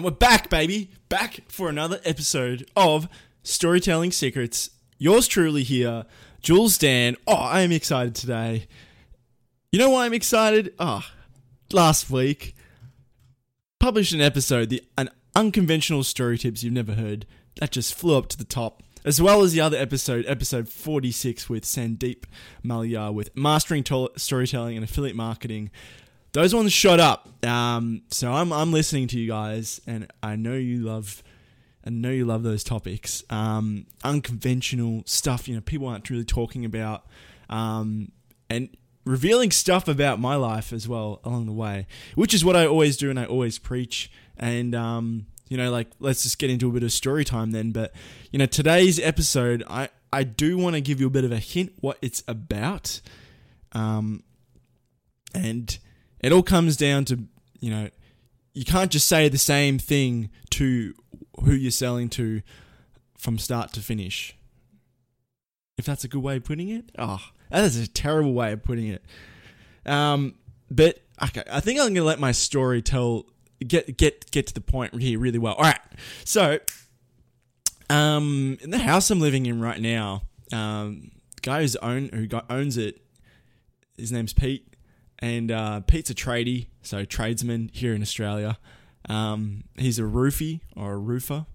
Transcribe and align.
And 0.00 0.04
we're 0.06 0.12
back, 0.12 0.48
baby. 0.48 0.92
Back 1.10 1.40
for 1.48 1.68
another 1.68 2.00
episode 2.06 2.66
of 2.74 3.06
Storytelling 3.42 4.12
Secrets. 4.12 4.70
Yours 4.96 5.28
truly 5.28 5.62
here, 5.62 6.06
Jules 6.40 6.78
Dan. 6.78 7.18
Oh, 7.26 7.34
I 7.34 7.60
am 7.60 7.70
excited 7.70 8.14
today. 8.14 8.66
You 9.70 9.78
know 9.78 9.90
why 9.90 10.06
I'm 10.06 10.14
excited? 10.14 10.72
Oh, 10.78 11.04
last 11.70 12.08
week, 12.08 12.56
published 13.78 14.14
an 14.14 14.22
episode, 14.22 14.70
the 14.70 14.82
an 14.96 15.10
unconventional 15.36 16.02
story 16.02 16.38
tips 16.38 16.64
you've 16.64 16.72
never 16.72 16.94
heard. 16.94 17.26
That 17.56 17.70
just 17.70 17.92
flew 17.92 18.16
up 18.16 18.30
to 18.30 18.38
the 18.38 18.44
top. 18.44 18.82
As 19.04 19.20
well 19.20 19.42
as 19.42 19.52
the 19.52 19.60
other 19.60 19.76
episode, 19.76 20.24
episode 20.26 20.70
46 20.70 21.50
with 21.50 21.64
Sandeep 21.64 22.24
Malyar 22.64 23.12
with 23.12 23.36
Mastering 23.36 23.84
to- 23.84 24.12
Storytelling 24.16 24.78
and 24.78 24.84
Affiliate 24.84 25.14
Marketing 25.14 25.70
those 26.32 26.54
ones 26.54 26.72
shot 26.72 27.00
up. 27.00 27.28
Um, 27.44 28.02
so 28.10 28.32
I'm 28.32 28.52
I'm 28.52 28.72
listening 28.72 29.08
to 29.08 29.18
you 29.18 29.28
guys, 29.28 29.80
and 29.86 30.10
I 30.22 30.36
know 30.36 30.54
you 30.54 30.80
love, 30.82 31.22
I 31.84 31.90
know 31.90 32.10
you 32.10 32.24
love 32.24 32.42
those 32.42 32.64
topics. 32.64 33.24
Um, 33.30 33.86
unconventional 34.04 35.02
stuff, 35.06 35.48
you 35.48 35.54
know, 35.54 35.60
people 35.60 35.88
aren't 35.88 36.08
really 36.10 36.24
talking 36.24 36.64
about, 36.64 37.06
um, 37.48 38.12
and 38.48 38.68
revealing 39.04 39.50
stuff 39.50 39.88
about 39.88 40.20
my 40.20 40.36
life 40.36 40.72
as 40.72 40.86
well 40.86 41.20
along 41.24 41.46
the 41.46 41.52
way, 41.52 41.86
which 42.14 42.34
is 42.34 42.44
what 42.44 42.56
I 42.56 42.66
always 42.66 42.96
do 42.96 43.10
and 43.10 43.18
I 43.18 43.24
always 43.24 43.58
preach. 43.58 44.10
And 44.36 44.74
um, 44.74 45.26
you 45.48 45.56
know, 45.56 45.70
like 45.70 45.88
let's 45.98 46.22
just 46.22 46.38
get 46.38 46.50
into 46.50 46.68
a 46.68 46.72
bit 46.72 46.82
of 46.82 46.92
story 46.92 47.24
time 47.24 47.50
then. 47.50 47.72
But 47.72 47.92
you 48.30 48.38
know, 48.38 48.46
today's 48.46 49.00
episode, 49.00 49.64
I 49.68 49.88
I 50.12 50.24
do 50.24 50.56
want 50.56 50.74
to 50.76 50.80
give 50.80 51.00
you 51.00 51.06
a 51.06 51.10
bit 51.10 51.24
of 51.24 51.32
a 51.32 51.38
hint 51.38 51.72
what 51.80 51.98
it's 52.02 52.22
about. 52.28 53.00
Um, 53.72 54.22
and 55.34 55.78
it 56.22 56.32
all 56.32 56.42
comes 56.42 56.76
down 56.76 57.04
to, 57.06 57.20
you 57.60 57.70
know, 57.70 57.88
you 58.52 58.64
can't 58.64 58.90
just 58.90 59.08
say 59.08 59.28
the 59.28 59.38
same 59.38 59.78
thing 59.78 60.30
to 60.50 60.94
who 61.44 61.52
you're 61.52 61.70
selling 61.70 62.08
to 62.10 62.42
from 63.16 63.38
start 63.38 63.72
to 63.74 63.80
finish. 63.80 64.36
If 65.78 65.86
that's 65.86 66.04
a 66.04 66.08
good 66.08 66.22
way 66.22 66.36
of 66.36 66.44
putting 66.44 66.68
it. 66.68 66.90
Oh, 66.98 67.20
that 67.50 67.64
is 67.64 67.76
a 67.76 67.88
terrible 67.88 68.34
way 68.34 68.52
of 68.52 68.62
putting 68.62 68.88
it. 68.88 69.04
Um, 69.86 70.34
but 70.70 71.00
okay, 71.22 71.42
I 71.50 71.60
think 71.60 71.78
I'm 71.78 71.86
going 71.86 71.94
to 71.94 72.04
let 72.04 72.18
my 72.18 72.32
story 72.32 72.82
tell 72.82 73.26
get 73.66 73.96
get 73.96 74.30
get 74.30 74.46
to 74.48 74.54
the 74.54 74.60
point 74.60 75.00
here 75.00 75.18
really 75.18 75.38
well. 75.38 75.54
All 75.54 75.64
right. 75.64 75.80
So, 76.24 76.58
um, 77.88 78.58
in 78.60 78.70
the 78.70 78.78
house 78.78 79.10
I'm 79.10 79.20
living 79.20 79.46
in 79.46 79.60
right 79.60 79.80
now, 79.80 80.22
um, 80.52 81.12
guy 81.42 81.62
who's 81.62 81.76
own 81.76 82.10
who 82.12 82.28
owns 82.50 82.76
it, 82.76 83.00
his 83.96 84.12
name's 84.12 84.32
Pete 84.32 84.69
and 85.20 85.50
uh, 85.50 85.80
Pete's 85.80 86.10
a 86.10 86.14
tradie, 86.14 86.66
so 86.82 87.04
tradesman 87.04 87.70
here 87.72 87.94
in 87.94 88.02
Australia. 88.02 88.58
Um, 89.08 89.64
he's 89.76 89.98
a 89.98 90.02
roofie 90.02 90.60
or 90.76 90.92
a 90.92 90.98
roofer, 90.98 91.46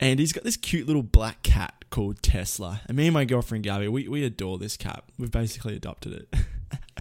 and 0.00 0.18
he's 0.18 0.32
got 0.32 0.44
this 0.44 0.56
cute 0.56 0.86
little 0.86 1.02
black 1.02 1.42
cat 1.42 1.84
called 1.90 2.22
Tesla. 2.22 2.80
And 2.86 2.96
me 2.96 3.06
and 3.06 3.14
my 3.14 3.24
girlfriend 3.24 3.64
Gabby, 3.64 3.88
we, 3.88 4.08
we 4.08 4.24
adore 4.24 4.58
this 4.58 4.76
cat. 4.76 5.04
We've 5.18 5.30
basically 5.30 5.76
adopted 5.76 6.12
it. 6.12 6.34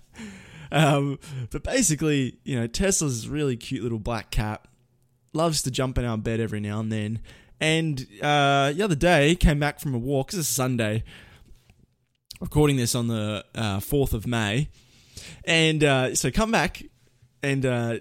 um, 0.71 1.19
but 1.49 1.63
basically, 1.63 2.37
you 2.43 2.59
know, 2.59 2.67
Tesla's 2.67 3.25
a 3.25 3.29
really 3.29 3.55
cute 3.55 3.83
little 3.83 3.99
black 3.99 4.31
cat. 4.31 4.65
Loves 5.33 5.61
to 5.63 5.71
jump 5.71 5.97
in 5.97 6.03
our 6.03 6.17
bed 6.17 6.41
every 6.41 6.59
now 6.59 6.81
and 6.81 6.91
then. 6.91 7.21
And 7.61 8.05
uh, 8.21 8.73
the 8.73 8.81
other 8.83 8.95
day, 8.95 9.35
came 9.35 9.59
back 9.59 9.79
from 9.79 9.93
a 9.93 9.97
walk. 9.97 10.31
This 10.31 10.41
is 10.41 10.47
Sunday. 10.47 11.03
Recording 12.41 12.75
this 12.75 12.95
on 12.95 13.07
the 13.07 13.45
uh, 13.55 13.79
4th 13.79 14.13
of 14.13 14.27
May 14.27 14.67
and 15.43 15.83
uh, 15.83 16.15
so 16.15 16.31
come 16.31 16.51
back, 16.51 16.83
and 17.43 17.65
uh, 17.65 17.99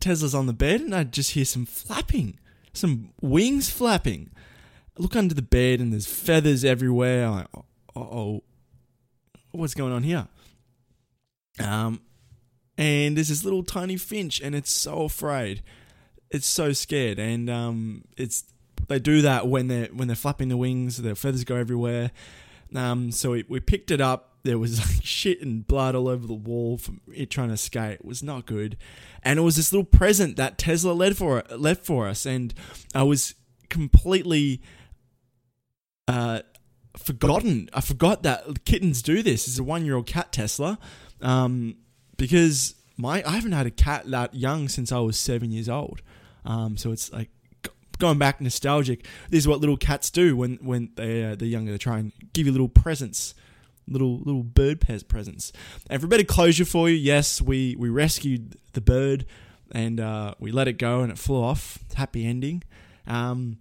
Tesla's 0.00 0.34
on 0.34 0.46
the 0.46 0.52
bed, 0.52 0.80
and 0.80 0.94
I 0.94 1.04
just 1.04 1.32
hear 1.32 1.44
some 1.44 1.66
flapping, 1.66 2.38
some 2.72 3.12
wings 3.20 3.70
flapping. 3.70 4.30
I 4.98 5.02
look 5.02 5.16
under 5.16 5.34
the 5.34 5.42
bed, 5.42 5.80
and 5.80 5.92
there's 5.92 6.06
feathers 6.06 6.64
everywhere. 6.64 7.26
I'm 7.26 7.34
like, 7.34 7.48
oh, 7.96 8.42
what's 9.52 9.74
going 9.74 9.92
on 9.92 10.02
here? 10.02 10.28
Um, 11.58 12.00
and 12.78 13.16
there's 13.16 13.28
this 13.28 13.44
little 13.44 13.62
tiny 13.62 13.96
finch, 13.96 14.40
and 14.40 14.54
it's 14.54 14.70
so 14.70 15.02
afraid. 15.02 15.62
It's 16.30 16.46
so 16.46 16.72
scared, 16.72 17.18
and 17.18 17.50
um, 17.50 18.04
it's 18.16 18.44
they 18.88 18.98
do 18.98 19.22
that 19.22 19.46
when 19.46 19.68
they're 19.68 19.86
when 19.86 20.08
they're 20.08 20.16
flapping 20.16 20.48
the 20.48 20.56
wings. 20.56 20.96
Their 20.96 21.14
feathers 21.14 21.44
go 21.44 21.56
everywhere. 21.56 22.10
Um, 22.74 23.10
so 23.10 23.32
we, 23.32 23.44
we 23.48 23.60
picked 23.60 23.90
it 23.90 24.00
up 24.00 24.29
there 24.42 24.58
was 24.58 24.78
like 24.78 25.00
shit 25.04 25.40
and 25.42 25.66
blood 25.66 25.94
all 25.94 26.08
over 26.08 26.26
the 26.26 26.34
wall 26.34 26.78
from 26.78 27.00
it 27.14 27.30
trying 27.30 27.50
to 27.50 27.56
skate. 27.56 28.00
It 28.00 28.04
was 28.04 28.22
not 28.22 28.46
good. 28.46 28.76
And 29.22 29.38
it 29.38 29.42
was 29.42 29.56
this 29.56 29.72
little 29.72 29.84
present 29.84 30.36
that 30.36 30.58
Tesla 30.58 30.92
left 30.92 31.16
for 31.16 31.42
left 31.56 31.84
for 31.84 32.08
us, 32.08 32.26
and 32.26 32.54
I 32.94 33.02
was 33.02 33.34
completely 33.68 34.62
uh, 36.08 36.40
forgotten. 36.96 37.68
I 37.72 37.80
forgot 37.80 38.22
that 38.22 38.64
kittens 38.64 39.02
do 39.02 39.22
this. 39.22 39.46
It's 39.46 39.58
a 39.58 39.64
one 39.64 39.84
year 39.84 39.96
old 39.96 40.06
cat 40.06 40.32
Tesla, 40.32 40.78
um, 41.20 41.76
because 42.16 42.74
my 42.96 43.22
I 43.26 43.32
haven't 43.32 43.52
had 43.52 43.66
a 43.66 43.70
cat 43.70 44.10
that 44.10 44.34
young 44.34 44.68
since 44.68 44.92
I 44.92 44.98
was 45.00 45.18
seven 45.18 45.50
years 45.50 45.68
old. 45.68 46.02
Um, 46.44 46.78
so 46.78 46.92
it's 46.92 47.12
like 47.12 47.28
going 47.98 48.18
back 48.18 48.40
nostalgic. 48.40 49.06
This 49.28 49.40
is 49.40 49.48
what 49.48 49.60
little 49.60 49.76
cats 49.76 50.10
do 50.10 50.36
when 50.36 50.56
when 50.62 50.90
they 50.96 51.24
uh, 51.24 51.34
they're 51.34 51.48
younger. 51.48 51.72
They 51.72 51.78
try 51.78 51.98
and 51.98 52.12
give 52.32 52.46
you 52.46 52.52
little 52.52 52.68
presents 52.68 53.34
little 53.88 54.18
little 54.18 54.42
bird 54.42 54.80
pairs 54.80 55.02
presents. 55.02 55.52
And 55.88 56.00
for 56.00 56.06
of 56.20 56.26
closure 56.26 56.64
for 56.64 56.88
you, 56.88 56.96
yes, 56.96 57.40
we 57.40 57.76
we 57.78 57.88
rescued 57.88 58.56
the 58.72 58.80
bird 58.80 59.26
and 59.72 60.00
uh, 60.00 60.34
we 60.38 60.52
let 60.52 60.68
it 60.68 60.74
go 60.74 61.00
and 61.00 61.12
it 61.12 61.18
flew 61.18 61.42
off. 61.42 61.78
Happy 61.94 62.26
ending. 62.26 62.62
Um, 63.06 63.58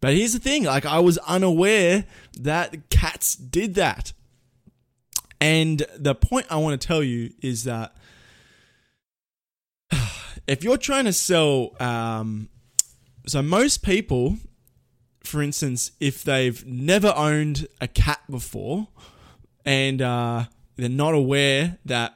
but 0.00 0.14
here's 0.14 0.32
the 0.32 0.38
thing: 0.38 0.64
like 0.64 0.86
I 0.86 0.98
was 1.00 1.18
unaware 1.18 2.04
that 2.40 2.90
cats 2.90 3.34
did 3.34 3.74
that. 3.74 4.12
And 5.40 5.84
the 5.96 6.14
point 6.14 6.46
I 6.50 6.56
want 6.56 6.80
to 6.80 6.86
tell 6.86 7.02
you 7.02 7.32
is 7.40 7.64
that 7.64 7.96
if 10.46 10.64
you're 10.64 10.76
trying 10.76 11.04
to 11.04 11.12
sell, 11.12 11.76
um, 11.80 12.48
so 13.26 13.42
most 13.42 13.82
people, 13.82 14.38
for 15.22 15.42
instance, 15.42 15.92
if 16.00 16.24
they've 16.24 16.64
never 16.66 17.12
owned 17.14 17.68
a 17.80 17.86
cat 17.86 18.20
before, 18.28 18.88
and 19.68 20.00
uh, 20.00 20.44
they're 20.76 20.88
not 20.88 21.12
aware 21.12 21.76
that 21.84 22.14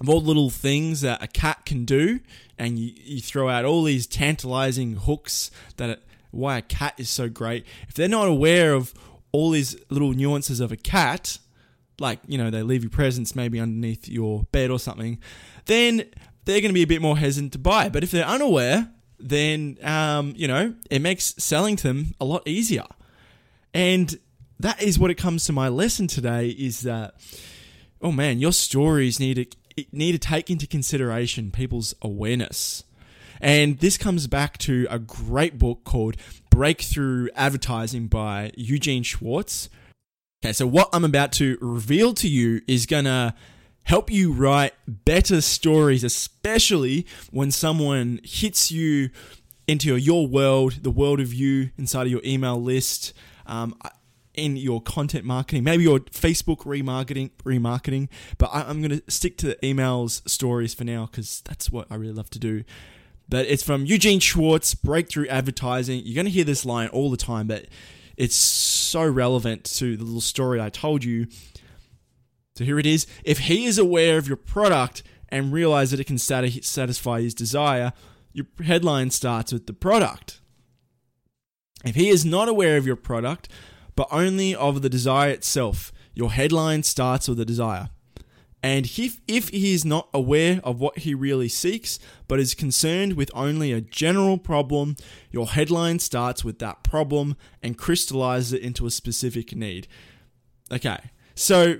of 0.00 0.08
all 0.08 0.22
the 0.22 0.28
little 0.28 0.48
things 0.48 1.02
that 1.02 1.22
a 1.22 1.26
cat 1.26 1.66
can 1.66 1.84
do, 1.84 2.20
and 2.58 2.78
you, 2.78 2.94
you 2.96 3.20
throw 3.20 3.50
out 3.50 3.66
all 3.66 3.82
these 3.82 4.06
tantalizing 4.06 4.96
hooks 4.96 5.50
that 5.76 5.90
it, 5.90 6.02
why 6.30 6.56
a 6.56 6.62
cat 6.62 6.94
is 6.96 7.10
so 7.10 7.28
great. 7.28 7.66
If 7.88 7.94
they're 7.94 8.08
not 8.08 8.26
aware 8.26 8.72
of 8.72 8.94
all 9.32 9.50
these 9.50 9.76
little 9.90 10.14
nuances 10.14 10.60
of 10.60 10.72
a 10.72 10.78
cat, 10.78 11.36
like 11.98 12.20
you 12.26 12.38
know 12.38 12.48
they 12.48 12.62
leave 12.62 12.84
you 12.84 12.88
presents 12.88 13.36
maybe 13.36 13.60
underneath 13.60 14.08
your 14.08 14.44
bed 14.44 14.70
or 14.70 14.78
something, 14.78 15.18
then 15.66 16.04
they're 16.46 16.62
going 16.62 16.70
to 16.70 16.72
be 16.72 16.82
a 16.84 16.86
bit 16.86 17.02
more 17.02 17.18
hesitant 17.18 17.52
to 17.52 17.58
buy. 17.58 17.90
But 17.90 18.02
if 18.02 18.12
they're 18.12 18.24
unaware, 18.24 18.90
then 19.18 19.76
um, 19.82 20.32
you 20.36 20.48
know 20.48 20.74
it 20.90 21.02
makes 21.02 21.34
selling 21.36 21.76
to 21.76 21.88
them 21.88 22.14
a 22.18 22.24
lot 22.24 22.48
easier. 22.48 22.86
And 23.74 24.18
that 24.60 24.82
is 24.82 24.98
what 24.98 25.10
it 25.10 25.16
comes 25.16 25.44
to 25.44 25.52
my 25.52 25.68
lesson 25.68 26.06
today 26.06 26.48
is 26.48 26.82
that 26.82 27.14
oh 28.02 28.12
man 28.12 28.38
your 28.38 28.52
stories 28.52 29.18
need 29.18 29.34
to 29.34 29.84
need 29.92 30.12
to 30.12 30.18
take 30.18 30.50
into 30.50 30.66
consideration 30.66 31.50
people's 31.50 31.94
awareness. 32.02 32.84
And 33.40 33.78
this 33.78 33.96
comes 33.96 34.26
back 34.26 34.58
to 34.58 34.86
a 34.90 34.98
great 34.98 35.58
book 35.58 35.84
called 35.84 36.16
breakthrough 36.50 37.28
advertising 37.34 38.08
by 38.08 38.52
eugene 38.56 39.02
schwartz. 39.02 39.68
Okay 40.44 40.52
so 40.52 40.66
what 40.66 40.88
i'm 40.92 41.04
about 41.04 41.32
to 41.32 41.58
reveal 41.60 42.14
to 42.14 42.28
you 42.28 42.60
is 42.66 42.86
gonna 42.86 43.34
help 43.84 44.10
you 44.10 44.32
write 44.32 44.74
better 44.86 45.40
stories 45.40 46.04
especially 46.04 47.06
when 47.30 47.50
someone 47.50 48.20
hits 48.24 48.70
you 48.70 49.10
into 49.66 49.96
your 49.96 50.26
world 50.26 50.82
the 50.82 50.90
world 50.90 51.20
of 51.20 51.32
you 51.32 51.70
inside 51.78 52.02
of 52.02 52.12
your 52.12 52.22
email 52.24 52.60
list. 52.60 53.12
Um, 53.46 53.74
in 54.34 54.56
your 54.56 54.80
content 54.80 55.24
marketing, 55.24 55.64
maybe 55.64 55.82
your 55.82 56.00
Facebook 56.00 56.58
remarketing, 56.58 57.30
remarketing. 57.44 58.08
But 58.38 58.50
I, 58.52 58.70
am 58.70 58.80
going 58.80 59.00
to 59.00 59.10
stick 59.10 59.36
to 59.38 59.48
the 59.48 59.56
emails 59.56 60.28
stories 60.28 60.74
for 60.74 60.84
now 60.84 61.06
because 61.06 61.40
that's 61.42 61.70
what 61.70 61.86
I 61.90 61.96
really 61.96 62.12
love 62.12 62.30
to 62.30 62.38
do. 62.38 62.64
But 63.28 63.46
it's 63.46 63.62
from 63.62 63.84
Eugene 63.84 64.20
Schwartz, 64.20 64.74
Breakthrough 64.74 65.28
Advertising. 65.28 66.02
You're 66.04 66.16
going 66.16 66.26
to 66.26 66.32
hear 66.32 66.44
this 66.44 66.64
line 66.64 66.88
all 66.88 67.10
the 67.10 67.16
time, 67.16 67.46
but 67.46 67.66
it's 68.16 68.34
so 68.34 69.06
relevant 69.06 69.64
to 69.64 69.96
the 69.96 70.04
little 70.04 70.20
story 70.20 70.60
I 70.60 70.68
told 70.68 71.04
you. 71.04 71.26
So 72.56 72.64
here 72.64 72.78
it 72.78 72.86
is. 72.86 73.06
If 73.24 73.38
he 73.38 73.64
is 73.64 73.78
aware 73.78 74.18
of 74.18 74.26
your 74.26 74.36
product 74.36 75.02
and 75.28 75.52
realize 75.52 75.92
that 75.92 76.00
it 76.00 76.06
can 76.06 76.18
satisfy 76.18 77.20
his 77.20 77.34
desire, 77.34 77.92
your 78.32 78.46
headline 78.64 79.10
starts 79.10 79.52
with 79.52 79.66
the 79.66 79.72
product. 79.72 80.40
If 81.84 81.94
he 81.94 82.08
is 82.08 82.24
not 82.24 82.48
aware 82.48 82.76
of 82.76 82.86
your 82.86 82.96
product, 82.96 83.48
but 83.96 84.08
only 84.10 84.54
of 84.54 84.82
the 84.82 84.90
desire 84.90 85.30
itself. 85.30 85.92
Your 86.14 86.30
headline 86.32 86.82
starts 86.82 87.28
with 87.28 87.38
the 87.38 87.44
desire. 87.44 87.90
And 88.62 88.86
if, 88.98 89.20
if 89.26 89.48
he 89.48 89.72
is 89.72 89.84
not 89.84 90.08
aware 90.12 90.60
of 90.64 90.80
what 90.80 90.98
he 90.98 91.14
really 91.14 91.48
seeks, 91.48 91.98
but 92.28 92.38
is 92.38 92.54
concerned 92.54 93.14
with 93.14 93.30
only 93.32 93.72
a 93.72 93.80
general 93.80 94.36
problem, 94.36 94.96
your 95.30 95.46
headline 95.46 95.98
starts 95.98 96.44
with 96.44 96.58
that 96.58 96.82
problem 96.82 97.36
and 97.62 97.78
crystallizes 97.78 98.52
it 98.52 98.62
into 98.62 98.86
a 98.86 98.90
specific 98.90 99.56
need. 99.56 99.88
Okay, 100.70 100.98
so 101.34 101.78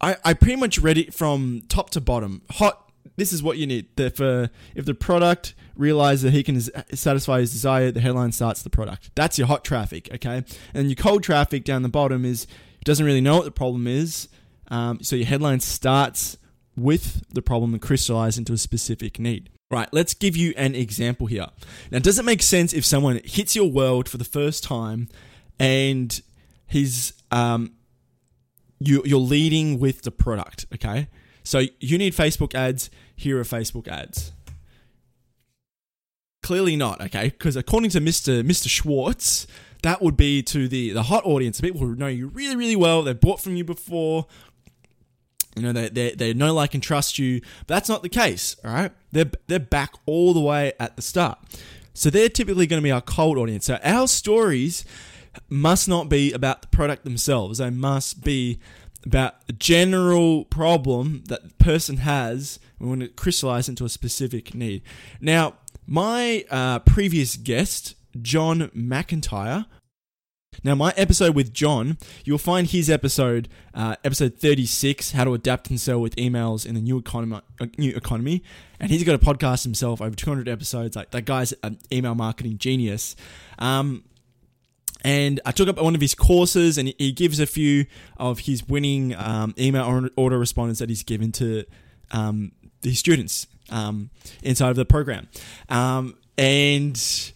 I, 0.00 0.16
I 0.24 0.34
pretty 0.34 0.56
much 0.56 0.78
read 0.78 0.98
it 0.98 1.12
from 1.12 1.62
top 1.68 1.90
to 1.90 2.00
bottom. 2.00 2.42
Hot, 2.52 2.89
this 3.16 3.32
is 3.32 3.42
what 3.42 3.58
you 3.58 3.66
need. 3.66 3.88
Uh, 3.98 4.48
if 4.74 4.84
the 4.84 4.94
product 4.94 5.54
realizes 5.76 6.22
that 6.22 6.32
he 6.32 6.42
can 6.42 6.60
satisfy 6.94 7.40
his 7.40 7.52
desire, 7.52 7.90
the 7.90 8.00
headline 8.00 8.32
starts 8.32 8.62
the 8.62 8.70
product. 8.70 9.10
That's 9.14 9.38
your 9.38 9.46
hot 9.46 9.64
traffic, 9.64 10.08
okay? 10.14 10.44
And 10.74 10.88
your 10.88 10.96
cold 10.96 11.22
traffic 11.22 11.64
down 11.64 11.82
the 11.82 11.88
bottom 11.88 12.24
is 12.24 12.46
doesn't 12.84 13.04
really 13.04 13.20
know 13.20 13.36
what 13.36 13.44
the 13.44 13.50
problem 13.50 13.86
is. 13.86 14.28
Um, 14.68 15.02
so 15.02 15.16
your 15.16 15.26
headline 15.26 15.60
starts 15.60 16.38
with 16.76 17.22
the 17.34 17.42
problem 17.42 17.74
and 17.74 17.82
crystallizes 17.82 18.38
into 18.38 18.52
a 18.52 18.58
specific 18.58 19.18
need. 19.18 19.50
Right, 19.70 19.88
let's 19.92 20.14
give 20.14 20.36
you 20.36 20.52
an 20.56 20.74
example 20.74 21.26
here. 21.26 21.46
Now, 21.92 22.00
does 22.00 22.18
it 22.18 22.24
make 22.24 22.42
sense 22.42 22.72
if 22.72 22.84
someone 22.84 23.20
hits 23.24 23.54
your 23.54 23.70
world 23.70 24.08
for 24.08 24.16
the 24.16 24.24
first 24.24 24.64
time 24.64 25.08
and 25.60 26.20
he's 26.66 27.12
um, 27.30 27.74
you, 28.80 29.02
you're 29.04 29.20
leading 29.20 29.78
with 29.78 30.02
the 30.02 30.10
product, 30.10 30.66
okay? 30.74 31.08
So 31.42 31.62
you 31.80 31.98
need 31.98 32.14
Facebook 32.14 32.54
ads. 32.54 32.90
Here 33.16 33.38
are 33.38 33.44
Facebook 33.44 33.88
ads. 33.88 34.32
Clearly 36.42 36.76
not, 36.76 37.00
okay? 37.00 37.28
Because 37.28 37.56
according 37.56 37.90
to 37.90 38.00
Mr. 38.00 38.42
Mr. 38.42 38.68
Schwartz, 38.68 39.46
that 39.82 40.02
would 40.02 40.16
be 40.16 40.42
to 40.44 40.68
the 40.68 40.90
the 40.90 41.04
hot 41.04 41.24
audience, 41.24 41.58
the 41.58 41.62
people 41.62 41.80
who 41.80 41.94
know 41.94 42.06
you 42.06 42.28
really, 42.28 42.56
really 42.56 42.76
well. 42.76 43.02
They've 43.02 43.18
bought 43.18 43.40
from 43.40 43.56
you 43.56 43.64
before. 43.64 44.26
You 45.56 45.62
know, 45.62 45.72
they, 45.72 45.88
they, 45.88 46.12
they 46.12 46.32
know, 46.32 46.54
like, 46.54 46.74
and 46.74 46.82
trust 46.82 47.18
you. 47.18 47.40
But 47.66 47.74
that's 47.74 47.88
not 47.88 48.02
the 48.02 48.08
case, 48.08 48.54
all 48.64 48.72
right? 48.72 48.92
They're, 49.10 49.30
they're 49.48 49.58
back 49.58 49.92
all 50.06 50.32
the 50.32 50.40
way 50.40 50.72
at 50.78 50.94
the 50.94 51.02
start. 51.02 51.38
So 51.92 52.08
they're 52.08 52.28
typically 52.28 52.68
going 52.68 52.80
to 52.80 52.84
be 52.84 52.92
our 52.92 53.00
cold 53.00 53.36
audience. 53.36 53.66
So 53.66 53.78
our 53.82 54.06
stories 54.06 54.84
must 55.48 55.88
not 55.88 56.08
be 56.08 56.32
about 56.32 56.62
the 56.62 56.68
product 56.68 57.04
themselves. 57.04 57.58
They 57.58 57.70
must 57.70 58.22
be 58.22 58.60
about 59.04 59.36
a 59.48 59.52
general 59.52 60.44
problem 60.44 61.24
that 61.28 61.42
the 61.42 61.54
person 61.64 61.98
has 61.98 62.58
we 62.78 62.88
want 62.88 63.02
to 63.02 63.08
crystallize 63.08 63.68
into 63.68 63.84
a 63.84 63.88
specific 63.88 64.54
need. 64.54 64.82
Now, 65.20 65.54
my 65.86 66.44
uh, 66.50 66.78
previous 66.80 67.36
guest, 67.36 67.94
John 68.20 68.68
McIntyre, 68.68 69.66
now, 70.62 70.74
my 70.74 70.92
episode 70.96 71.34
with 71.34 71.54
John, 71.54 71.96
you'll 72.24 72.36
find 72.36 72.66
his 72.66 72.90
episode, 72.90 73.48
uh, 73.72 73.96
episode 74.04 74.36
36, 74.36 75.12
How 75.12 75.24
to 75.24 75.32
Adapt 75.32 75.70
and 75.70 75.80
Sell 75.80 76.00
with 76.00 76.16
Emails 76.16 76.66
in 76.66 76.74
the 76.74 76.82
New 76.82 76.98
Economy. 76.98 77.40
Uh, 77.58 77.66
new 77.78 77.96
economy. 77.96 78.42
And 78.78 78.90
he's 78.90 79.04
got 79.04 79.14
a 79.14 79.18
podcast 79.18 79.62
himself, 79.62 80.02
over 80.02 80.14
200 80.14 80.48
episodes. 80.48 80.96
Like 80.96 81.12
That 81.12 81.24
guy's 81.24 81.54
an 81.62 81.78
email 81.90 82.14
marketing 82.14 82.58
genius. 82.58 83.16
Um, 83.58 84.04
and 85.02 85.40
I 85.46 85.52
took 85.52 85.68
up 85.68 85.80
one 85.80 85.94
of 85.94 86.00
his 86.00 86.14
courses, 86.14 86.78
and 86.78 86.92
he 86.98 87.12
gives 87.12 87.40
a 87.40 87.46
few 87.46 87.86
of 88.16 88.40
his 88.40 88.68
winning 88.68 89.14
um, 89.16 89.54
email 89.58 89.84
autoresponders 89.84 90.78
that 90.78 90.88
he's 90.88 91.02
given 91.02 91.32
to 91.32 91.64
um, 92.10 92.52
his 92.82 92.98
students 92.98 93.46
um, 93.70 94.10
inside 94.42 94.70
of 94.70 94.76
the 94.76 94.84
program. 94.84 95.28
Um, 95.68 96.16
and 96.36 97.32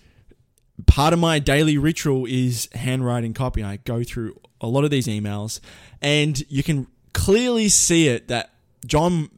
part 0.87 1.13
of 1.13 1.19
my 1.19 1.39
daily 1.39 1.79
ritual 1.79 2.27
is 2.27 2.69
handwriting 2.75 3.35
copy. 3.35 3.63
I 3.63 3.79
go 3.79 4.03
through 4.03 4.39
a 4.61 4.67
lot 4.67 4.85
of 4.85 4.91
these 4.91 5.07
emails, 5.07 5.61
and 6.03 6.43
you 6.51 6.63
can 6.63 6.87
clearly 7.13 7.69
see 7.69 8.09
it 8.09 8.29
that 8.29 8.51
John, 8.85 9.31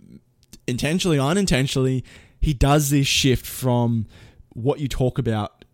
intentionally, 0.66 1.18
unintentionally, 1.18 2.04
he 2.40 2.54
does 2.54 2.90
this 2.90 3.06
shift 3.06 3.46
from 3.46 4.06
what 4.50 4.80
you 4.80 4.88
talk 4.88 5.18
about 5.18 5.64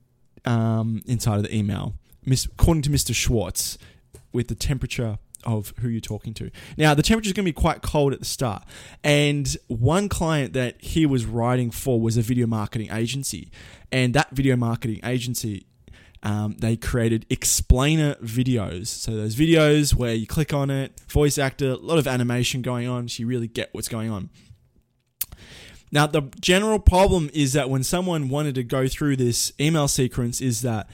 um, 0.45 1.03
inside 1.07 1.37
of 1.37 1.45
the 1.45 1.55
email 1.55 1.95
according 2.27 2.83
to 2.83 2.91
Mr. 2.91 3.15
Schwartz, 3.15 3.79
with 4.33 4.49
the 4.49 4.55
temperature 4.55 5.19
of 5.45 5.73
who 5.81 5.89
you're 5.89 6.01
talking 6.01 6.35
to. 6.35 6.51
Now, 6.77 6.95
the 6.95 7.03
temperature 7.03 7.29
is 7.29 7.33
going 7.33 7.45
to 7.45 7.49
be 7.49 7.53
quite 7.53 7.83
cold 7.83 8.13
at 8.13 8.21
the 8.21 8.25
start. 8.25 8.65
And 9.03 9.57
one 9.69 10.09
client 10.09 10.53
that 10.53 10.81
he 10.81 11.07
was 11.07 11.27
writing 11.27 11.71
for 11.71 12.01
was 12.01 12.17
a 12.17 12.23
video 12.23 12.47
marketing 12.47 12.91
agency. 12.93 13.51
And 13.91 14.15
that 14.15 14.31
video 14.31 14.57
marketing 14.57 15.01
agency, 15.05 15.67
um, 16.23 16.57
they 16.59 16.77
created 16.77 17.27
explainer 17.29 18.15
videos. 18.17 18.87
So, 18.87 19.17
those 19.17 19.35
videos 19.35 19.95
where 19.95 20.15
you 20.15 20.27
click 20.27 20.55
on 20.55 20.71
it, 20.71 21.01
voice 21.09 21.39
actor, 21.39 21.71
a 21.71 21.77
lot 21.77 21.99
of 21.99 22.07
animation 22.07 22.63
going 22.63 22.89
on, 22.89 23.09
so 23.09 23.21
you 23.21 23.27
really 23.27 23.49
get 23.49 23.71
what's 23.73 23.89
going 23.89 24.11
on. 24.11 24.31
Now, 25.91 26.07
the 26.07 26.23
general 26.41 26.79
problem 26.79 27.29
is 27.35 27.53
that 27.53 27.69
when 27.69 27.83
someone 27.83 28.31
wanted 28.31 28.55
to 28.55 28.63
go 28.63 28.89
through 28.89 29.17
this 29.17 29.53
email 29.61 29.89
sequence, 29.89 30.41
is 30.41 30.63
that 30.63 30.89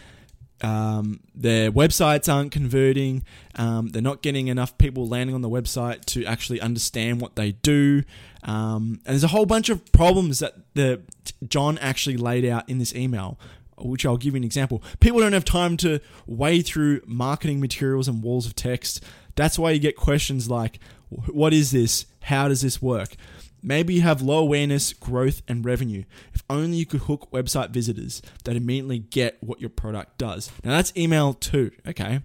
um, 0.60 1.20
their 1.34 1.70
websites 1.70 2.32
aren't 2.32 2.52
converting. 2.52 3.24
Um, 3.54 3.88
they're 3.88 4.02
not 4.02 4.22
getting 4.22 4.48
enough 4.48 4.76
people 4.78 5.06
landing 5.06 5.34
on 5.34 5.42
the 5.42 5.48
website 5.48 6.04
to 6.06 6.24
actually 6.24 6.60
understand 6.60 7.20
what 7.20 7.36
they 7.36 7.52
do. 7.52 8.02
Um, 8.42 9.00
and 9.04 9.14
there's 9.14 9.24
a 9.24 9.28
whole 9.28 9.46
bunch 9.46 9.68
of 9.68 9.90
problems 9.92 10.40
that 10.40 10.54
the 10.74 11.02
John 11.48 11.78
actually 11.78 12.16
laid 12.16 12.44
out 12.44 12.68
in 12.68 12.78
this 12.78 12.94
email, 12.94 13.38
which 13.76 14.04
I'll 14.04 14.16
give 14.16 14.34
you 14.34 14.38
an 14.38 14.44
example. 14.44 14.82
People 15.00 15.20
don't 15.20 15.32
have 15.32 15.44
time 15.44 15.76
to 15.78 16.00
wade 16.26 16.66
through 16.66 17.02
marketing 17.06 17.60
materials 17.60 18.08
and 18.08 18.22
walls 18.22 18.46
of 18.46 18.54
text. 18.54 19.04
That's 19.36 19.58
why 19.58 19.70
you 19.70 19.78
get 19.78 19.96
questions 19.96 20.50
like, 20.50 20.80
"What 21.08 21.52
is 21.52 21.70
this? 21.70 22.06
How 22.22 22.48
does 22.48 22.62
this 22.62 22.82
work?" 22.82 23.14
Maybe 23.62 23.94
you 23.94 24.02
have 24.02 24.22
low 24.22 24.38
awareness, 24.38 24.92
growth, 24.92 25.42
and 25.48 25.64
revenue. 25.64 26.04
If 26.32 26.42
only 26.48 26.76
you 26.76 26.86
could 26.86 27.02
hook 27.02 27.28
website 27.32 27.70
visitors 27.70 28.22
that 28.44 28.56
immediately 28.56 28.98
get 28.98 29.36
what 29.42 29.60
your 29.60 29.70
product 29.70 30.18
does. 30.18 30.50
Now 30.64 30.72
that's 30.72 30.92
email 30.96 31.34
two, 31.34 31.72
okay? 31.86 32.20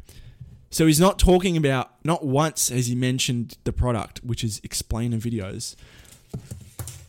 So 0.70 0.88
he's 0.88 1.00
not 1.00 1.20
talking 1.20 1.56
about, 1.56 1.92
not 2.04 2.26
once 2.26 2.70
has 2.70 2.88
he 2.88 2.96
mentioned 2.96 3.58
the 3.64 3.74
product, 3.74 4.24
which 4.24 4.44
is 4.44 4.60
explainer 4.64 5.18
videos. 5.18 5.76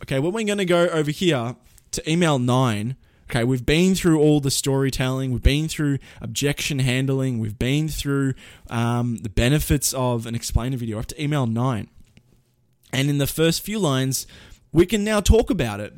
Okay, 0.03 0.19
well, 0.19 0.33
we're 0.33 0.45
to 0.45 0.65
go 0.67 0.87
over 0.89 1.11
here 1.11 1.57
to 1.93 2.11
email 2.11 2.39
nine. 2.39 2.97
Okay, 3.31 3.43
we've 3.43 3.65
been 3.65 3.95
through 3.95 4.21
all 4.21 4.41
the 4.41 4.51
storytelling, 4.51 5.33
we've 5.33 5.43
been 5.43 5.67
through 5.67 5.99
objection 6.21 6.79
handling, 6.79 7.39
we've 7.39 7.59
been 7.59 7.89
through 7.89 8.35
um, 8.69 9.17
the 9.19 9.31
benefits 9.31 9.95
of 9.95 10.27
an 10.27 10.35
explainer 10.35 10.77
video 10.77 10.99
up 10.99 11.07
to 11.07 11.23
email 11.23 11.47
nine. 11.47 11.89
And 12.95 13.11
in 13.11 13.19
the 13.19 13.27
first 13.27 13.63
few 13.63 13.79
lines, 13.79 14.27
we 14.73 14.87
can 14.87 15.05
now 15.05 15.21
talk 15.21 15.51
about 15.51 15.81
it. 15.81 15.95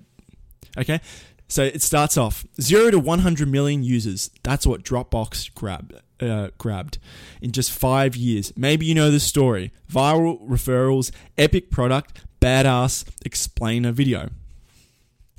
Okay? 0.79 1.01
So 1.49 1.63
it 1.63 1.83
starts 1.83 2.17
off 2.17 2.45
0 2.61 2.91
to 2.91 2.99
100 2.99 3.49
million 3.49 3.83
users. 3.83 4.31
That's 4.43 4.67
what 4.67 4.83
Dropbox 4.83 5.55
grabbed. 5.55 5.95
Uh, 6.19 6.49
grabbed 6.57 6.97
in 7.43 7.53
just 7.53 7.71
five 7.71 8.17
years. 8.17 8.51
Maybe 8.57 8.87
you 8.87 8.95
know 8.95 9.11
the 9.11 9.21
story. 9.21 9.71
Viral 9.93 10.41
referrals, 10.49 11.11
epic 11.37 11.71
product, 11.71 12.23
badass 12.41 13.05
explainer 13.25 13.93
video. 13.93 14.31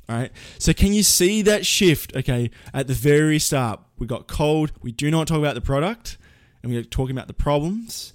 All 0.08 0.16
right. 0.16 0.30
So 0.58 0.72
can 0.72 0.92
you 0.92 1.02
see 1.02 1.42
that 1.42 1.66
shift? 1.66 2.14
Okay. 2.16 2.50
At 2.72 2.86
the 2.86 2.94
very 2.94 3.40
start, 3.40 3.80
we 3.98 4.06
got 4.06 4.28
cold. 4.28 4.72
We 4.80 4.92
do 4.92 5.10
not 5.10 5.26
talk 5.26 5.38
about 5.38 5.56
the 5.56 5.60
product, 5.60 6.16
and 6.62 6.72
we're 6.72 6.84
talking 6.84 7.16
about 7.16 7.26
the 7.26 7.34
problems. 7.34 8.12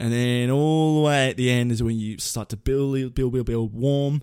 And 0.00 0.10
then 0.10 0.50
all 0.50 0.94
the 0.94 1.00
way 1.02 1.28
at 1.28 1.36
the 1.36 1.50
end 1.50 1.70
is 1.70 1.82
when 1.82 1.98
you 1.98 2.18
start 2.18 2.48
to 2.48 2.56
build, 2.56 3.14
build, 3.14 3.32
build, 3.34 3.44
build 3.44 3.74
warm. 3.74 4.22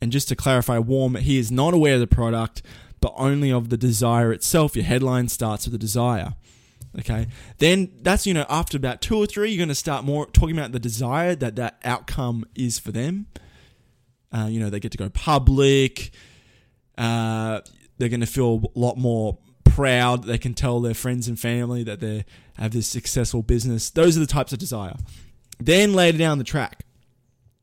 And 0.00 0.10
just 0.10 0.26
to 0.28 0.36
clarify, 0.36 0.78
warm, 0.78 1.16
he 1.16 1.38
is 1.38 1.52
not 1.52 1.74
aware 1.74 1.94
of 1.94 2.00
the 2.00 2.06
product, 2.06 2.62
but 2.98 3.12
only 3.16 3.52
of 3.52 3.68
the 3.68 3.76
desire 3.76 4.32
itself. 4.32 4.74
Your 4.74 4.86
headline 4.86 5.28
starts 5.28 5.66
with 5.66 5.72
the 5.72 5.78
desire. 5.78 6.32
Okay. 6.98 7.26
Then 7.58 7.92
that's, 8.00 8.26
you 8.26 8.32
know, 8.32 8.46
after 8.48 8.78
about 8.78 9.02
two 9.02 9.18
or 9.18 9.26
three, 9.26 9.50
you're 9.50 9.58
going 9.58 9.68
to 9.68 9.74
start 9.74 10.02
more 10.02 10.24
talking 10.24 10.56
about 10.56 10.72
the 10.72 10.80
desire 10.80 11.34
that 11.34 11.56
that 11.56 11.78
outcome 11.84 12.46
is 12.54 12.78
for 12.78 12.90
them. 12.90 13.26
Uh, 14.32 14.48
you 14.50 14.58
know, 14.58 14.70
they 14.70 14.80
get 14.80 14.92
to 14.92 14.98
go 14.98 15.10
public. 15.10 16.10
Uh, 16.96 17.60
they're 17.98 18.08
going 18.08 18.20
to 18.20 18.26
feel 18.26 18.72
a 18.74 18.78
lot 18.78 18.96
more 18.96 19.36
proud. 19.80 20.24
They 20.24 20.36
can 20.36 20.52
tell 20.52 20.78
their 20.80 20.92
friends 20.92 21.26
and 21.26 21.40
family 21.40 21.82
that 21.84 22.00
they 22.00 22.26
have 22.58 22.72
this 22.72 22.86
successful 22.86 23.42
business. 23.42 23.88
Those 23.88 24.14
are 24.14 24.20
the 24.20 24.26
types 24.26 24.52
of 24.52 24.58
desire. 24.58 24.94
Then 25.58 25.94
later 25.94 26.18
down 26.18 26.36
the 26.36 26.44
track, 26.44 26.84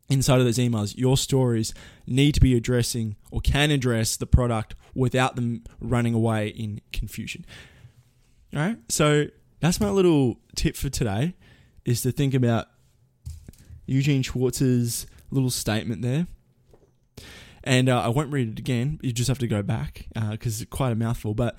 inside 0.10 0.40
of 0.40 0.46
those 0.46 0.58
emails, 0.58 0.98
your 0.98 1.16
stories 1.16 1.76
need 2.08 2.32
to 2.32 2.40
be 2.40 2.56
addressing 2.56 3.18
or 3.30 3.40
can 3.40 3.70
address 3.70 4.18
the 4.18 4.26
product 4.26 4.74
without 4.96 5.36
them 5.36 5.64
running 5.80 6.16
away 6.16 6.48
in 6.48 6.82
confusion. 6.92 7.46
All 8.52 8.62
right. 8.62 8.78
So 8.90 9.28
that's 9.60 9.80
my 9.80 9.92
little 9.92 10.40
tip 10.56 10.76
for 10.76 10.90
today 10.90 11.36
is 11.86 12.02
to 12.02 12.12
think 12.12 12.34
about 12.34 12.66
Eugene 13.86 14.24
Schwartz's 14.24 15.06
little 15.30 15.52
statement 15.52 16.02
there 16.02 16.26
and 17.68 17.90
uh, 17.90 18.02
I 18.02 18.08
won't 18.08 18.32
read 18.32 18.48
it 18.48 18.60
again. 18.60 18.98
You 19.04 19.12
just 19.12 19.28
have 19.28 19.40
to 19.40 19.48
go 19.48 19.62
back 19.62 20.08
because 20.32 20.62
it's 20.62 20.70
quite 20.70 20.94
a 20.94 20.96
mouthful. 20.96 21.34
But 21.34 21.58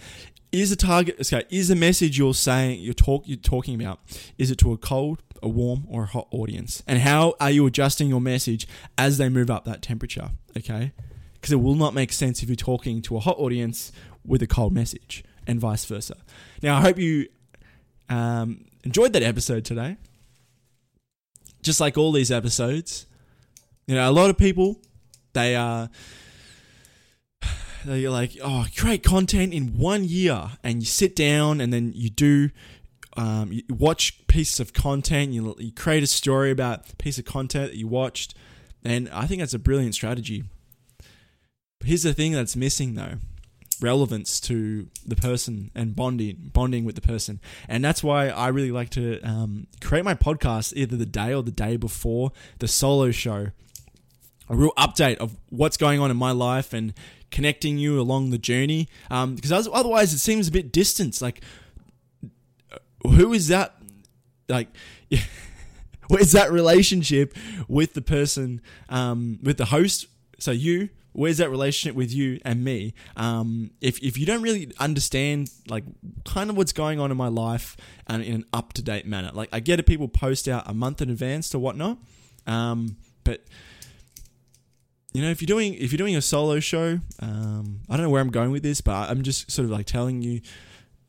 is 0.53 0.71
the 0.71 0.77
target 0.77 1.17
okay? 1.21 1.45
Is 1.51 1.69
the 1.69 1.77
message 1.77 2.19
you're 2.19 2.35
saying 2.35 2.81
you're 2.81 2.95
talk 2.95 3.25
you're 3.27 3.37
talking 3.37 3.81
about? 3.81 4.01
Is 4.39 4.51
it 4.51 4.57
to 4.59 4.73
a 4.73 4.79
cold, 4.79 5.23
a 5.43 5.49
warm, 5.49 5.85
or 5.89 6.05
a 6.05 6.07
hot 6.07 6.29
audience? 6.31 6.83
And 6.87 7.01
how 7.01 7.35
are 7.41 7.51
you 7.51 7.67
adjusting 7.67 8.09
your 8.09 8.21
message 8.21 8.67
as 8.97 9.19
they 9.19 9.29
move 9.29 9.51
up 9.51 9.65
that 9.65 9.83
temperature? 9.83 10.31
Okay, 10.57 10.93
because 11.35 11.53
it 11.53 11.57
will 11.57 11.75
not 11.75 11.95
make 11.95 12.13
sense 12.13 12.43
if 12.43 12.49
you're 12.49 12.57
talking 12.57 13.03
to 13.03 13.17
a 13.17 13.21
hot 13.21 13.39
audience 13.39 13.93
with 14.25 14.43
a 14.43 14.47
cold 14.47 14.73
message, 14.73 15.25
and 15.47 15.61
vice 15.61 15.85
versa. 15.85 16.17
Now, 16.63 16.79
I 16.79 16.81
hope 16.81 16.99
you 16.99 17.29
um, 18.09 18.67
enjoyed 18.85 19.13
that 19.15 19.23
episode 19.23 19.65
today. 19.65 19.97
Just 21.63 21.81
like 21.81 21.99
all 21.99 22.13
these 22.13 22.31
episodes, 22.31 23.07
you 23.87 23.95
know, 23.95 24.09
a 24.09 24.13
lot 24.13 24.31
of 24.31 24.39
people 24.39 24.81
they 25.33 25.57
are. 25.57 25.91
They're 27.85 28.11
like, 28.11 28.37
oh, 28.43 28.67
create 28.77 29.03
content 29.03 29.53
in 29.53 29.79
one 29.79 30.05
year, 30.05 30.51
and 30.63 30.81
you 30.81 30.87
sit 30.87 31.15
down 31.17 31.61
and 31.61 31.73
then 31.73 31.93
you 31.95 32.11
do 32.11 32.51
um, 33.17 33.51
you 33.53 33.63
watch 33.69 34.27
pieces 34.29 34.61
of 34.61 34.73
content, 34.73 35.33
you, 35.33 35.55
you 35.59 35.73
create 35.73 36.05
a 36.05 36.07
story 36.07 36.53
about 36.53 36.93
a 36.93 36.97
piece 36.97 37.19
of 37.19 37.25
content 37.25 37.73
that 37.73 37.77
you 37.77 37.89
watched, 37.89 38.35
and 38.85 39.09
I 39.11 39.27
think 39.27 39.41
that's 39.41 39.55
a 39.55 39.59
brilliant 39.59 39.95
strategy. 39.95 40.45
But 41.81 41.89
here's 41.89 42.05
the 42.05 42.15
thing 42.15 42.33
that's 42.33 42.55
missing 42.57 42.95
though 42.95 43.15
relevance 43.81 44.41
to 44.41 44.89
the 45.07 45.15
person 45.15 45.71
and 45.75 45.95
bonding 45.95 46.51
bonding 46.53 46.85
with 46.85 46.97
the 46.97 47.01
person 47.01 47.41
and 47.69 47.85
that's 47.85 48.03
why 48.03 48.29
i 48.29 48.49
really 48.49 48.73
like 48.73 48.91
to 48.91 49.21
um, 49.21 49.69
create 49.81 50.05
my 50.05 50.15
podcast 50.15 50.73
either 50.75 50.97
the 50.97 51.07
day 51.07 51.33
or 51.33 51.45
the 51.45 51.53
day 51.53 51.77
before 51.77 52.33
the 52.59 52.67
solo 52.67 53.13
show 53.13 53.49
a 54.49 54.57
real 54.57 54.73
update 54.77 55.17
of 55.17 55.37
what's 55.51 55.77
going 55.77 56.01
on 56.01 56.11
in 56.11 56.17
my 56.17 56.33
life 56.33 56.73
and 56.73 56.95
connecting 57.31 57.79
you 57.79 58.01
along 58.01 58.31
the 58.31 58.39
journey. 58.39 58.89
Um, 59.11 59.35
because 59.35 59.69
otherwise 59.69 60.13
it 60.13 60.19
seems 60.19 60.49
a 60.49 60.53
bit 60.53 60.73
distant 60.73 61.21
like 61.21 61.43
who 63.03 63.33
is 63.33 63.49
that 63.49 63.75
like 64.49 64.69
where's 66.09 66.33
that 66.33 66.51
relationship 66.51 67.37
with 67.69 67.95
the 67.95 68.03
person 68.03 68.61
um, 68.89 69.39
with 69.43 69.59
the 69.59 69.67
host? 69.67 70.07
So 70.39 70.51
you 70.51 70.91
where's 71.13 71.39
that 71.39 71.51
relationship 71.51 71.97
with 71.97 72.13
you 72.13 72.39
and 72.45 72.63
me? 72.63 72.95
Um, 73.17 73.73
if, 73.81 73.99
if 74.03 74.17
you 74.17 74.25
don't 74.25 74.43
really 74.43 74.71
understand 74.79 75.51
like 75.69 75.85
kind 76.25 76.49
of 76.49 76.57
what's 76.57 76.73
going 76.73 77.01
on 77.01 77.11
in 77.11 77.17
my 77.17 77.29
life 77.29 77.77
and 78.07 78.23
in 78.23 78.35
an 78.35 78.45
up-to-date 78.53 79.07
manner. 79.07 79.31
Like 79.33 79.49
i 79.53 79.61
get 79.61 79.81
it 79.81 79.85
people 79.85 80.09
post 80.09 80.47
out 80.49 80.65
a 80.67 80.75
month 80.75 81.03
in 81.03 81.11
advance 81.11 81.49
to 81.51 81.59
whatnot 81.59 81.99
um, 82.47 82.97
but 83.25 83.45
you 85.13 85.23
know 85.23 85.31
if 85.31 85.41
you're 85.41 85.47
doing 85.47 85.75
if 85.75 85.91
you're 85.93 85.99
doing 85.99 86.17
a 86.17 86.23
solo 86.23 86.61
show 86.61 87.01
um, 87.21 87.81
i 87.89 87.97
don't 87.97 88.05
know 88.05 88.11
where 88.11 88.21
i'm 88.21 88.31
going 88.31 88.51
with 88.51 88.63
this 88.63 88.81
but 88.81 89.09
i'm 89.11 89.23
just 89.23 89.51
sort 89.51 89.65
of 89.65 89.71
like 89.71 89.87
telling 89.87 90.23
you 90.23 90.41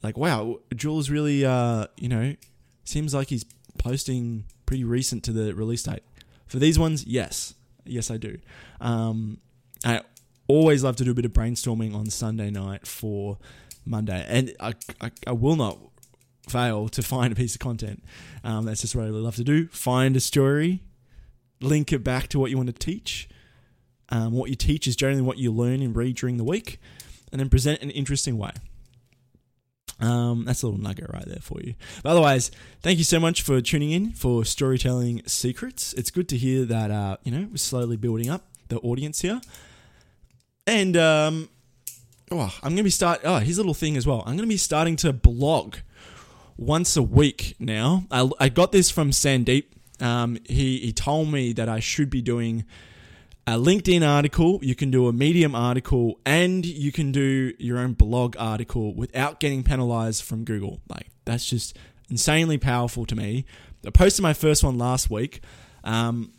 like 0.02 0.18
wow 0.18 0.60
jules 0.76 1.10
really 1.10 1.46
uh, 1.46 1.86
you 1.98 2.08
know 2.08 2.36
seems 2.86 3.14
like 3.14 3.30
he's 3.30 3.46
posting 3.78 4.46
pretty 4.66 4.84
recent 4.84 5.24
to 5.24 5.32
the 5.32 5.54
release 5.54 5.84
date 5.84 6.04
for 6.48 6.60
these 6.60 6.80
ones 6.80 7.06
yes 7.06 7.54
yes 7.86 8.10
i 8.10 8.18
do 8.18 8.38
um, 8.82 9.40
I 9.84 10.02
always 10.48 10.84
love 10.84 10.96
to 10.98 11.04
do 11.04 11.12
a 11.12 11.14
bit 11.14 11.26
of 11.26 11.34
brainstorming 11.34 11.96
on 11.96 12.10
Sunday 12.10 12.50
night 12.50 12.88
for 12.88 13.38
Monday, 13.86 14.26
and 14.28 14.54
I, 14.60 14.74
I, 15.02 15.12
I 15.28 15.32
will 15.32 15.56
not 15.56 15.78
fail 16.48 16.90
to 16.90 17.02
find 17.02 17.32
a 17.32 17.36
piece 17.36 17.56
of 17.56 17.60
content. 17.60 18.04
Um, 18.44 18.66
that's 18.66 18.82
just 18.82 18.96
what 18.96 19.04
I 19.04 19.08
really 19.08 19.22
love 19.22 19.36
to 19.36 19.44
do. 19.44 19.68
Find 19.68 20.16
a 20.16 20.20
story, 20.20 20.82
link 21.62 21.94
it 21.94 22.04
back 22.04 22.28
to 22.30 22.40
what 22.40 22.52
you 22.52 22.58
want 22.58 22.68
to 22.68 22.74
teach. 22.74 23.30
Um, 24.10 24.34
what 24.34 24.50
you 24.50 24.56
teach 24.56 24.88
is 24.88 24.96
generally 24.96 25.22
what 25.22 25.38
you 25.38 25.52
learn 25.52 25.82
and 25.82 25.96
read 25.96 26.16
during 26.16 26.38
the 26.38 26.44
week, 26.44 26.80
and 27.32 27.40
then 27.40 27.50
present 27.50 27.82
in 27.82 27.90
an 27.90 27.96
interesting 27.96 28.38
way. 28.38 28.52
Um, 30.00 30.46
that's 30.46 30.64
a 30.64 30.68
little 30.68 30.82
nugget 30.82 31.10
right 31.14 31.26
there 31.26 31.42
for 31.42 31.60
you. 31.62 31.76
But 32.04 32.12
otherwise, 32.12 32.52
thank 32.82 32.98
you 32.98 33.04
so 33.04 33.20
much 33.20 33.42
for 33.42 33.60
tuning 33.62 33.92
in 33.92 34.12
for 34.12 34.46
Storytelling 34.46 35.24
Secrets. 35.26 35.94
It's 35.94 36.10
good 36.10 36.30
to 36.30 36.38
hear 36.38 36.66
that 36.66 36.90
uh, 36.90 37.18
you 37.24 37.32
know 37.32 37.48
we're 37.50 37.58
slowly 37.58 37.98
building 37.98 38.30
up 38.30 38.46
the 38.70 38.78
audience 38.80 39.22
here. 39.22 39.42
And 40.66 40.96
um, 40.96 41.50
oh, 42.32 42.56
I'm 42.64 42.72
gonna 42.72 42.84
be 42.84 42.90
start. 42.90 43.22
Oh, 43.24 43.40
here's 43.40 43.58
a 43.58 43.62
little 43.62 43.74
thing 43.74 43.98
as 43.98 44.08
well. 44.08 44.24
I'm 44.26 44.36
gonna 44.36 44.48
be 44.48 44.58
starting 44.58 44.96
to 44.98 45.12
blog 45.12 45.78
once 46.58 46.96
a 46.96 47.04
week 47.04 47.56
now. 47.60 48.06
I, 48.10 48.30
I 48.40 48.50
got 48.50 48.72
this 48.72 48.90
from 48.90 49.12
Sandeep. 49.12 49.66
Um, 50.00 50.38
he 50.48 50.80
he 50.80 50.94
told 50.94 51.30
me 51.32 51.52
that 51.54 51.68
I 51.68 51.80
should 51.80 52.10
be 52.10 52.22
doing 52.22 52.66
a 53.50 53.54
LinkedIn 53.54 54.08
article. 54.08 54.60
You 54.62 54.76
can 54.76 54.92
do 54.92 55.08
a 55.08 55.14
Medium 55.14 55.56
article, 55.56 56.20
and 56.24 56.64
you 56.64 56.92
can 56.92 57.12
do 57.12 57.54
your 57.58 57.80
own 57.80 57.94
blog 57.94 58.36
article 58.38 58.94
without 58.94 59.40
getting 59.40 59.64
penalized 59.64 60.24
from 60.24 60.44
Google. 60.44 60.82
Like 60.88 61.08
that's 61.26 61.46
just 61.46 61.76
insanely 62.10 62.60
powerful 62.60 63.06
to 63.08 63.16
me. 63.16 63.46
I 63.86 63.90
posted 63.90 64.22
my 64.22 64.34
first 64.34 64.64
one 64.64 64.78
last 64.78 65.10
week. 65.10 65.42
Um, 65.84 66.32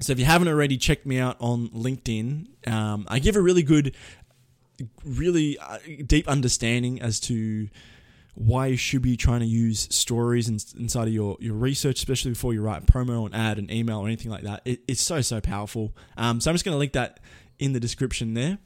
so 0.00 0.12
if 0.12 0.18
you 0.18 0.26
haven't 0.26 0.48
already 0.48 0.76
checked 0.76 1.06
me 1.06 1.18
out 1.18 1.36
on 1.40 1.68
LinkedIn, 1.68 2.68
um, 2.68 3.06
I 3.08 3.18
give 3.18 3.36
a 3.36 3.40
really 3.40 3.62
good, 3.62 3.94
really 5.04 5.58
uh, 5.58 5.78
deep 6.06 6.28
understanding 6.28 7.00
as 7.00 7.18
to 7.20 7.68
why 8.34 8.66
you 8.66 8.76
should 8.76 9.02
be 9.02 9.16
trying 9.16 9.40
to 9.40 9.46
use 9.46 9.88
stories 9.94 10.48
in, 10.48 10.58
inside 10.80 11.08
of 11.08 11.14
your, 11.14 11.36
your 11.40 11.54
research, 11.54 11.98
especially 11.98 12.30
before 12.30 12.54
you 12.54 12.62
write 12.62 12.82
a 12.82 12.86
promo, 12.86 13.26
an 13.26 13.34
ad, 13.34 13.58
an 13.58 13.70
email, 13.70 13.98
or 13.98 14.06
anything 14.06 14.30
like 14.30 14.42
that. 14.42 14.62
It, 14.64 14.80
it's 14.88 15.02
so, 15.02 15.20
so 15.20 15.40
powerful. 15.40 15.94
Um, 16.16 16.40
so 16.40 16.50
I'm 16.50 16.54
just 16.54 16.64
going 16.64 16.74
to 16.74 16.78
link 16.78 16.92
that 16.92 17.20
in 17.58 17.72
the 17.72 17.80
description 17.80 18.34
there. 18.34 18.58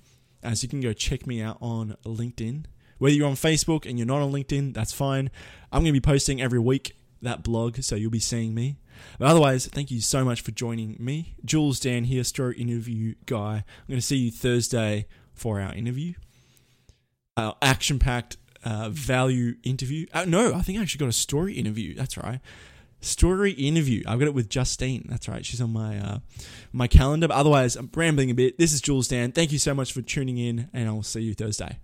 Uh, 0.42 0.54
so 0.54 0.64
you 0.64 0.68
can 0.68 0.80
go 0.80 0.92
check 0.92 1.26
me 1.26 1.40
out 1.40 1.58
on 1.60 1.96
LinkedIn. 2.04 2.66
Whether 2.98 3.14
you're 3.14 3.28
on 3.28 3.34
Facebook 3.34 3.88
and 3.88 3.98
you're 3.98 4.06
not 4.06 4.22
on 4.22 4.32
LinkedIn, 4.32 4.74
that's 4.74 4.92
fine. 4.92 5.30
I'm 5.72 5.82
going 5.82 5.92
to 5.94 6.00
be 6.00 6.00
posting 6.00 6.40
every 6.40 6.60
week 6.60 6.96
that 7.22 7.42
blog, 7.42 7.82
so 7.82 7.96
you'll 7.96 8.10
be 8.10 8.20
seeing 8.20 8.54
me. 8.54 8.76
But 9.18 9.28
otherwise, 9.28 9.66
thank 9.66 9.90
you 9.90 10.00
so 10.00 10.24
much 10.24 10.42
for 10.42 10.52
joining 10.52 10.96
me. 11.00 11.34
Jules 11.44 11.80
Dan 11.80 12.04
here, 12.04 12.22
story 12.22 12.56
interview 12.56 13.14
guy. 13.26 13.64
I'm 13.66 13.88
going 13.88 14.00
to 14.00 14.06
see 14.06 14.16
you 14.16 14.30
Thursday 14.30 15.06
for 15.32 15.60
our 15.60 15.74
interview. 15.74 16.14
Our 17.36 17.56
action 17.60 17.98
packed 17.98 18.36
uh, 18.64 18.88
value 18.90 19.56
interview. 19.62 20.06
Uh, 20.12 20.24
no, 20.24 20.54
I 20.54 20.62
think 20.62 20.78
I 20.78 20.82
actually 20.82 21.00
got 21.00 21.08
a 21.08 21.12
story 21.12 21.54
interview. 21.54 21.94
That's 21.94 22.16
right. 22.16 22.40
Story 23.00 23.52
interview. 23.52 24.02
I've 24.06 24.18
got 24.18 24.28
it 24.28 24.34
with 24.34 24.48
Justine. 24.48 25.06
That's 25.08 25.28
right. 25.28 25.44
She's 25.44 25.60
on 25.60 25.72
my 25.72 25.98
uh, 25.98 26.18
my 26.72 26.86
calendar. 26.86 27.28
But 27.28 27.36
otherwise, 27.36 27.76
I'm 27.76 27.90
rambling 27.94 28.30
a 28.30 28.34
bit. 28.34 28.58
This 28.58 28.72
is 28.72 28.80
Jules 28.80 29.08
Dan. 29.08 29.32
Thank 29.32 29.52
you 29.52 29.58
so 29.58 29.74
much 29.74 29.92
for 29.92 30.00
tuning 30.00 30.38
in, 30.38 30.70
and 30.72 30.88
I'll 30.88 31.02
see 31.02 31.20
you 31.20 31.34
Thursday. 31.34 31.78